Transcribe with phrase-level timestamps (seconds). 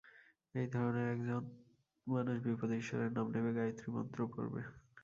[0.55, 1.41] এই ধরনের একজন
[2.07, 4.61] মানুষ বিপদে ঈশ্বরের নাম নেবে, গায়ত্রী মন্ত্র পড়বে।